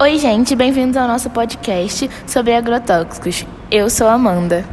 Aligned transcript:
Oi, 0.00 0.16
gente, 0.16 0.54
bem-vindos 0.54 0.96
ao 0.96 1.08
nosso 1.08 1.28
podcast 1.28 2.08
sobre 2.24 2.54
agrotóxicos. 2.54 3.44
Eu 3.68 3.90
sou 3.90 4.06
a 4.06 4.12
Amanda. 4.12 4.64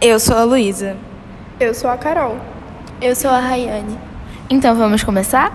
Eu 0.00 0.18
sou 0.18 0.36
a 0.36 0.42
Luísa. 0.42 0.96
Eu 1.60 1.72
sou 1.72 1.88
a 1.88 1.96
Carol. 1.96 2.36
Eu 3.00 3.14
sou 3.14 3.30
a 3.30 3.38
Rayane. 3.38 3.96
Então 4.50 4.74
vamos 4.74 5.04
começar? 5.04 5.52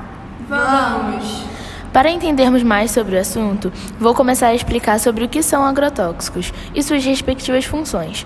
Vamos! 0.48 1.44
Para 1.92 2.10
entendermos 2.10 2.64
mais 2.64 2.90
sobre 2.90 3.18
o 3.18 3.20
assunto, 3.20 3.70
vou 4.00 4.14
começar 4.14 4.48
a 4.48 4.56
explicar 4.56 4.98
sobre 4.98 5.26
o 5.26 5.28
que 5.30 5.44
são 5.44 5.66
agrotóxicos 5.66 6.54
e 6.74 6.82
suas 6.82 7.04
respectivas 7.04 7.66
funções. 7.66 8.26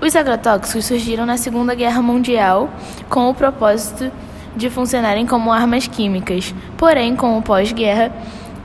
Os 0.00 0.16
agrotóxicos 0.16 0.86
surgiram 0.86 1.24
na 1.24 1.36
Segunda 1.36 1.72
Guerra 1.72 2.02
Mundial 2.02 2.68
com 3.08 3.30
o 3.30 3.34
propósito 3.34 4.10
de 4.56 4.68
funcionarem 4.68 5.24
como 5.24 5.52
armas 5.52 5.86
químicas. 5.86 6.52
Porém, 6.76 7.14
com 7.14 7.38
o 7.38 7.42
pós-guerra, 7.42 8.12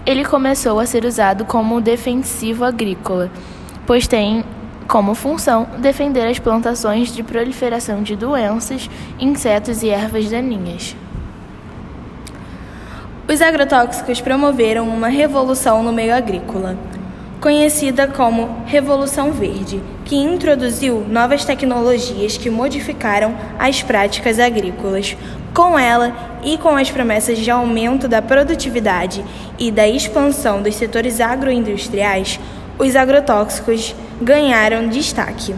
ele 0.10 0.26
começou 0.26 0.80
a 0.80 0.88
ser 0.88 1.05
usado 1.05 1.46
como 1.46 1.80
defensivo 1.80 2.65
agrícola, 2.65 3.29
pois 3.86 4.07
tem 4.07 4.43
como 4.88 5.14
função 5.14 5.68
defender 5.78 6.28
as 6.28 6.39
plantações 6.39 7.14
de 7.14 7.21
proliferação 7.21 8.01
de 8.01 8.15
doenças, 8.15 8.89
insetos 9.20 9.84
e 9.84 9.89
ervas 9.89 10.28
daninhas. 10.28 10.96
Os 13.32 13.39
agrotóxicos 13.39 14.20
promoveram 14.20 14.89
uma 14.89 15.10
revolução 15.10 15.84
no 15.84 15.93
meio 15.93 16.15
agrícola, 16.15 16.76
conhecida 17.39 18.07
como 18.07 18.64
Revolução 18.65 19.32
Verde, 19.32 19.79
que 20.06 20.15
introduziu 20.15 21.06
novas 21.07 21.46
tecnologias 21.46 22.36
que 22.36 22.50
modificaram 22.50 23.36
as 23.60 23.84
práticas 23.84 24.39
agrícolas. 24.39 25.15
Com 25.54 25.78
ela 25.78 26.14
e 26.44 26.58
com 26.58 26.76
as 26.76 26.89
promessas 26.89 27.38
de 27.38 27.52
aumento 27.52 28.07
da 28.07 28.21
produtividade 28.21 29.24
e 29.57 29.71
da 29.71 29.88
expansão 29.88 30.62
dos 30.62 30.76
setores 30.76 31.20
agroindustriais, 31.20 32.40
os 32.78 32.95
agrotóxicos 32.95 33.95
ganharam 34.22 34.88
destaque. 34.88 35.56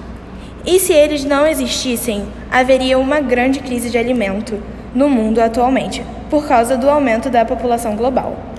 E 0.66 0.80
se 0.80 0.94
eles 0.94 1.24
não 1.24 1.46
existissem, 1.46 2.26
haveria 2.52 2.98
uma 2.98 3.20
grande 3.20 3.60
crise 3.60 3.90
de 3.90 3.98
alimento 3.98 4.62
no 4.94 5.10
mundo 5.10 5.40
atualmente, 5.40 6.04
por 6.30 6.48
causa 6.48 6.78
do 6.78 6.90
aumento 6.90 7.30
da 7.30 7.44
população 7.44 7.96
global. 7.96 8.51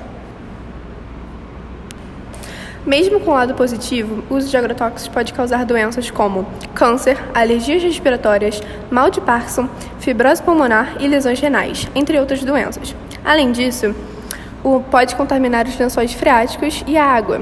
Mesmo 2.85 3.21
com 3.21 3.31
o 3.31 3.35
lado 3.35 3.55
positivo, 3.55 4.25
o 4.29 4.35
uso 4.35 4.49
de 4.49 4.57
agrotóxicos 4.57 5.07
pode 5.07 5.33
causar 5.33 5.65
doenças 5.65 6.11
como 6.11 6.45
câncer, 6.75 7.17
alergias 7.33 7.81
respiratórias, 7.81 8.61
mal 8.91 9.09
de 9.09 9.21
Parkinson, 9.21 9.69
fibrose 10.01 10.43
pulmonar 10.43 10.97
e 10.99 11.07
lesões 11.07 11.39
renais, 11.39 11.89
entre 11.95 12.19
outras 12.19 12.43
doenças. 12.43 12.93
Além 13.25 13.53
disso, 13.53 13.95
o 14.65 14.81
pode 14.81 15.15
contaminar 15.15 15.65
os 15.69 15.79
lençóis 15.79 16.13
freáticos 16.13 16.83
e 16.85 16.97
a 16.97 17.05
água. 17.05 17.41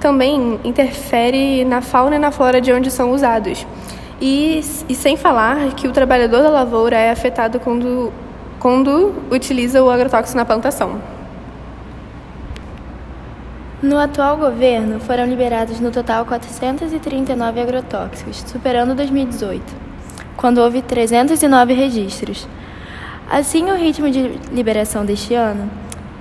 Também 0.00 0.60
interfere 0.62 1.64
na 1.64 1.80
fauna 1.80 2.16
e 2.16 2.18
na 2.18 2.30
flora 2.30 2.60
de 2.60 2.70
onde 2.70 2.90
são 2.90 3.10
usados. 3.12 3.66
E, 4.20 4.60
e 4.86 4.94
sem 4.94 5.16
falar 5.16 5.72
que 5.74 5.88
o 5.88 5.92
trabalhador 5.92 6.42
da 6.42 6.50
lavoura 6.50 6.96
é 6.96 7.10
afetado 7.10 7.58
quando, 7.58 8.12
quando 8.60 9.14
utiliza 9.30 9.82
o 9.82 9.88
agrotóxico 9.88 10.36
na 10.36 10.44
plantação. 10.44 11.13
No 13.84 13.98
atual 13.98 14.38
governo, 14.38 14.98
foram 14.98 15.26
liberados 15.26 15.78
no 15.78 15.90
total 15.90 16.24
439 16.24 17.60
agrotóxicos, 17.60 18.42
superando 18.46 18.94
2018, 18.94 19.62
quando 20.38 20.56
houve 20.56 20.80
309 20.80 21.74
registros. 21.74 22.48
Assim, 23.30 23.70
o 23.70 23.76
ritmo 23.76 24.10
de 24.10 24.40
liberação 24.50 25.04
deste 25.04 25.34
ano 25.34 25.70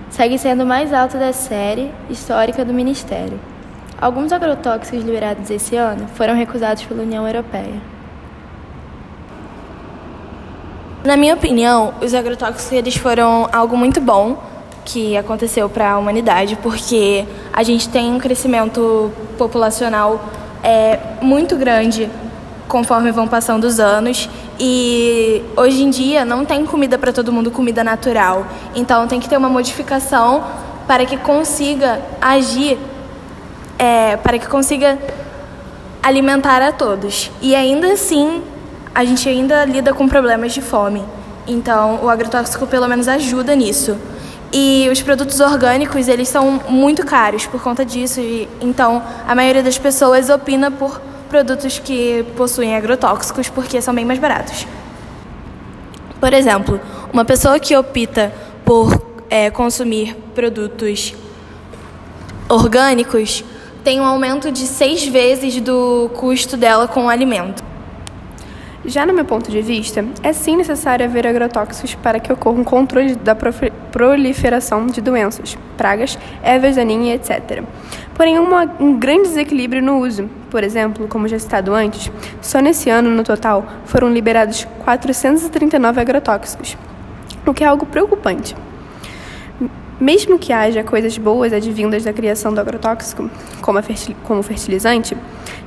segue 0.09 0.37
sendo 0.37 0.65
o 0.65 0.67
mais 0.67 0.91
alto 0.91 1.17
da 1.17 1.31
série 1.31 1.89
histórica 2.09 2.65
do 2.65 2.73
Ministério. 2.73 3.39
Alguns 3.97 4.33
agrotóxicos 4.33 5.01
liberados 5.01 5.49
esse 5.49 5.77
ano 5.77 6.05
foram 6.15 6.35
recusados 6.35 6.83
pela 6.83 7.01
União 7.01 7.25
Europeia. 7.25 7.81
Na 11.05 11.15
minha 11.15 11.33
opinião, 11.33 11.93
os 12.01 12.13
agrotóxicos 12.13 12.73
eles 12.73 12.97
foram 12.97 13.47
algo 13.53 13.77
muito 13.77 14.01
bom 14.01 14.51
que 14.85 15.15
aconteceu 15.17 15.69
para 15.69 15.91
a 15.91 15.97
humanidade, 15.97 16.57
porque 16.61 17.25
a 17.51 17.63
gente 17.63 17.89
tem 17.89 18.11
um 18.13 18.19
crescimento 18.19 19.11
populacional 19.37 20.29
é, 20.63 20.99
muito 21.21 21.55
grande 21.55 22.09
conforme 22.67 23.11
vão 23.11 23.27
passando 23.27 23.65
os 23.65 23.79
anos 23.79 24.29
e 24.59 25.43
hoje 25.55 25.83
em 25.83 25.89
dia 25.89 26.25
não 26.25 26.45
tem 26.45 26.65
comida 26.65 26.97
para 26.97 27.11
todo 27.11 27.31
mundo, 27.31 27.51
comida 27.51 27.83
natural. 27.83 28.45
Então 28.75 29.07
tem 29.07 29.19
que 29.19 29.29
ter 29.29 29.37
uma 29.37 29.49
modificação 29.49 30.43
para 30.87 31.05
que 31.05 31.17
consiga 31.17 32.01
agir, 32.21 32.77
é, 33.77 34.17
para 34.17 34.39
que 34.39 34.47
consiga 34.47 34.97
alimentar 36.01 36.61
a 36.61 36.71
todos. 36.71 37.31
E 37.41 37.55
ainda 37.55 37.93
assim, 37.93 38.41
a 38.93 39.05
gente 39.05 39.27
ainda 39.27 39.65
lida 39.65 39.93
com 39.93 40.07
problemas 40.07 40.53
de 40.53 40.61
fome. 40.61 41.03
Então 41.47 41.99
o 42.01 42.09
agrotóxico 42.09 42.65
pelo 42.65 42.87
menos 42.87 43.07
ajuda 43.07 43.55
nisso. 43.55 43.97
E 44.55 44.87
os 44.91 45.01
produtos 45.01 45.39
orgânicos, 45.39 46.07
eles 46.07 46.29
são 46.29 46.61
muito 46.69 47.03
caros 47.03 47.47
por 47.47 47.61
conta 47.63 47.83
disso. 47.83 48.21
E, 48.21 48.47
então, 48.61 49.01
a 49.27 49.33
maioria 49.33 49.63
das 49.63 49.79
pessoas 49.79 50.29
opina 50.29 50.69
por 50.69 51.01
produtos 51.27 51.79
que 51.79 52.23
possuem 52.37 52.75
agrotóxicos 52.75 53.49
porque 53.49 53.81
são 53.81 53.95
bem 53.95 54.05
mais 54.05 54.19
baratos. 54.19 54.67
Por 56.19 56.31
exemplo, 56.31 56.79
uma 57.11 57.25
pessoa 57.25 57.59
que 57.59 57.75
opta 57.75 58.31
por 58.63 59.01
é, 59.27 59.49
consumir 59.49 60.15
produtos 60.35 61.15
orgânicos 62.47 63.43
tem 63.83 63.99
um 63.99 64.05
aumento 64.05 64.51
de 64.51 64.67
seis 64.67 65.05
vezes 65.07 65.59
do 65.59 66.11
custo 66.13 66.55
dela 66.55 66.87
com 66.87 67.05
o 67.05 67.09
alimento. 67.09 67.72
Já 68.85 69.05
no 69.05 69.13
meu 69.13 69.23
ponto 69.23 69.49
de 69.49 69.61
vista, 69.61 70.03
é 70.21 70.33
sim 70.33 70.57
necessário 70.57 71.05
haver 71.05 71.25
agrotóxicos 71.25 71.95
para 71.95 72.19
que 72.19 72.33
ocorra 72.33 72.59
um 72.59 72.65
controle 72.65 73.15
da 73.15 73.33
proliferação 73.33 74.87
de 74.87 74.99
doenças, 74.99 75.57
pragas, 75.77 76.19
ervas 76.43 76.75
daninhas, 76.75 77.29
etc. 77.29 77.63
Porém, 78.13 78.37
uma, 78.37 78.69
um 78.81 78.99
grande 78.99 79.29
desequilíbrio 79.29 79.81
no 79.81 79.99
uso. 79.99 80.29
Por 80.49 80.63
exemplo, 80.63 81.07
como 81.07 81.29
já 81.29 81.39
citado 81.39 81.73
antes, 81.73 82.11
só 82.41 82.59
nesse 82.59 82.89
ano, 82.89 83.09
no 83.09 83.23
total, 83.23 83.65
foram 83.85 84.11
liberados 84.11 84.67
439 84.83 86.01
agrotóxicos, 86.01 86.77
o 87.45 87.53
que 87.53 87.63
é 87.63 87.67
algo 87.67 87.85
preocupante. 87.85 88.53
Mesmo 89.99 90.39
que 90.39 90.51
haja 90.51 90.83
coisas 90.83 91.17
boas 91.17 91.53
advindas 91.53 92.03
da 92.03 92.11
criação 92.11 92.53
do 92.53 92.59
agrotóxico, 92.59 93.29
como, 93.61 93.81
fertil 93.81 94.15
como 94.23 94.41
fertilizante, 94.41 95.15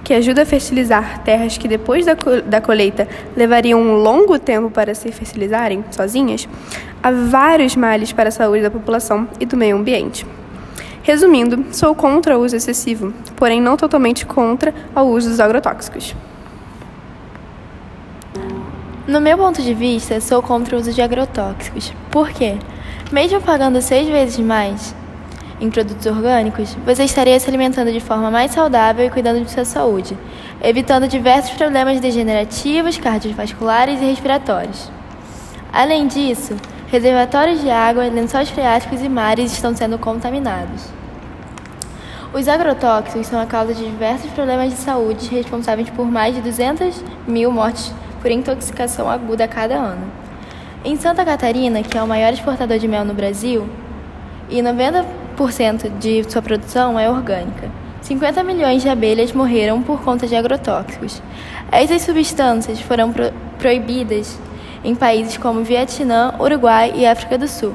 que 0.02 0.12
ajuda 0.12 0.42
a 0.42 0.46
fertilizar 0.46 1.22
terras 1.22 1.56
que 1.56 1.68
depois 1.68 2.04
da 2.04 2.60
colheita 2.60 3.08
levariam 3.36 3.80
um 3.80 3.94
longo 3.94 4.38
tempo 4.38 4.70
para 4.70 4.94
se 4.94 5.10
fertilizarem 5.12 5.84
sozinhas, 5.90 6.48
há 7.02 7.10
vários 7.10 7.76
males 7.76 8.12
para 8.12 8.28
a 8.28 8.32
saúde 8.32 8.62
da 8.62 8.70
população 8.70 9.28
e 9.40 9.46
do 9.46 9.56
meio 9.56 9.76
ambiente. 9.76 10.26
Resumindo, 11.02 11.64
sou 11.72 11.94
contra 11.94 12.36
o 12.36 12.44
uso 12.44 12.56
excessivo, 12.56 13.14
porém 13.36 13.60
não 13.60 13.76
totalmente 13.76 14.26
contra 14.26 14.74
o 14.94 15.02
uso 15.02 15.30
dos 15.30 15.38
agrotóxicos. 15.38 16.16
No 19.06 19.20
meu 19.20 19.38
ponto 19.38 19.62
de 19.62 19.72
vista, 19.72 20.20
sou 20.20 20.42
contra 20.42 20.76
o 20.76 20.80
uso 20.80 20.92
de 20.92 21.00
agrotóxicos. 21.00 21.92
Por 22.10 22.30
quê? 22.30 22.56
Mesmo 23.12 23.40
pagando 23.40 23.80
seis 23.80 24.08
vezes 24.08 24.36
mais 24.38 24.92
em 25.60 25.70
produtos 25.70 26.04
orgânicos, 26.06 26.76
você 26.84 27.04
estaria 27.04 27.38
se 27.38 27.48
alimentando 27.48 27.92
de 27.92 28.00
forma 28.00 28.32
mais 28.32 28.50
saudável 28.50 29.06
e 29.06 29.10
cuidando 29.10 29.44
de 29.44 29.50
sua 29.50 29.64
saúde, 29.64 30.18
evitando 30.60 31.06
diversos 31.06 31.52
problemas 31.52 32.00
degenerativos, 32.00 32.98
cardiovasculares 32.98 34.02
e 34.02 34.06
respiratórios. 34.06 34.90
Além 35.72 36.08
disso, 36.08 36.56
reservatórios 36.88 37.60
de 37.60 37.70
água, 37.70 38.08
lençóis 38.08 38.50
freáticos 38.50 39.00
e 39.00 39.08
mares 39.08 39.52
estão 39.52 39.74
sendo 39.74 39.98
contaminados. 39.98 40.86
Os 42.34 42.48
agrotóxicos 42.48 43.28
são 43.28 43.40
a 43.40 43.46
causa 43.46 43.72
de 43.72 43.84
diversos 43.84 44.32
problemas 44.32 44.70
de 44.70 44.78
saúde 44.78 45.28
responsáveis 45.28 45.88
por 45.90 46.10
mais 46.10 46.34
de 46.34 46.40
200 46.40 47.04
mil 47.26 47.52
mortes 47.52 47.94
por 48.20 48.32
intoxicação 48.32 49.08
aguda 49.08 49.44
a 49.44 49.48
cada 49.48 49.76
ano. 49.76 50.25
Em 50.84 50.96
Santa 50.96 51.24
Catarina, 51.24 51.82
que 51.82 51.96
é 51.98 52.02
o 52.02 52.06
maior 52.06 52.32
exportador 52.32 52.78
de 52.78 52.86
mel 52.86 53.04
no 53.04 53.14
Brasil, 53.14 53.68
e 54.48 54.60
90% 54.62 55.98
de 55.98 56.30
sua 56.30 56.40
produção 56.40 56.98
é 56.98 57.10
orgânica, 57.10 57.70
50 58.02 58.44
milhões 58.44 58.82
de 58.82 58.88
abelhas 58.88 59.32
morreram 59.32 59.82
por 59.82 60.00
conta 60.02 60.28
de 60.28 60.36
agrotóxicos. 60.36 61.20
Essas 61.72 62.02
substâncias 62.02 62.80
foram 62.80 63.12
pro 63.12 63.32
proibidas 63.58 64.38
em 64.84 64.94
países 64.94 65.36
como 65.36 65.64
Vietnã, 65.64 66.34
Uruguai 66.38 66.92
e 66.94 67.06
África 67.06 67.36
do 67.36 67.48
Sul, 67.48 67.74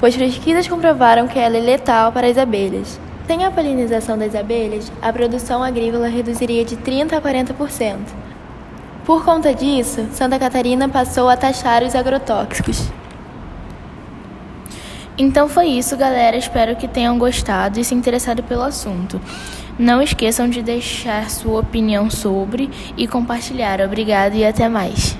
pois 0.00 0.16
pesquisas 0.16 0.66
comprovaram 0.66 1.28
que 1.28 1.38
ela 1.38 1.56
é 1.56 1.60
letal 1.60 2.10
para 2.10 2.26
as 2.26 2.38
abelhas. 2.38 2.98
Sem 3.26 3.44
a 3.44 3.50
polinização 3.50 4.18
das 4.18 4.34
abelhas, 4.34 4.90
a 5.00 5.12
produção 5.12 5.62
agrícola 5.62 6.08
reduziria 6.08 6.64
de 6.64 6.76
30% 6.76 7.12
a 7.12 7.20
40%. 7.20 7.98
Por 9.08 9.24
conta 9.24 9.54
disso, 9.54 10.06
Santa 10.12 10.38
Catarina 10.38 10.86
passou 10.86 11.30
a 11.30 11.36
taxar 11.36 11.82
os 11.82 11.94
agrotóxicos. 11.94 12.90
Então 15.16 15.48
foi 15.48 15.68
isso, 15.68 15.96
galera. 15.96 16.36
Espero 16.36 16.76
que 16.76 16.86
tenham 16.86 17.18
gostado 17.18 17.80
e 17.80 17.84
se 17.84 17.94
interessado 17.94 18.42
pelo 18.42 18.60
assunto. 18.60 19.18
Não 19.78 20.02
esqueçam 20.02 20.46
de 20.46 20.62
deixar 20.62 21.30
sua 21.30 21.60
opinião 21.60 22.10
sobre 22.10 22.68
e 22.98 23.08
compartilhar. 23.08 23.80
Obrigado 23.80 24.34
e 24.34 24.44
até 24.44 24.68
mais. 24.68 25.16